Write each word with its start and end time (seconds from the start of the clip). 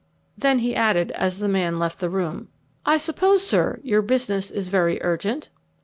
Then 0.35 0.57
he 0.57 0.75
added, 0.75 1.11
as 1.11 1.37
the 1.37 1.47
man 1.47 1.77
left 1.77 1.99
the 1.99 2.09
room, 2.09 2.47
"I 2.87 2.97
suppose, 2.97 3.45
sir, 3.45 3.79
your 3.83 4.01
business 4.01 4.49
is 4.49 4.67
very 4.69 4.97
urgent?" 5.03 5.51